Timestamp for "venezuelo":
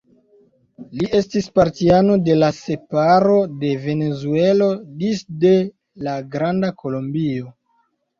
3.83-4.71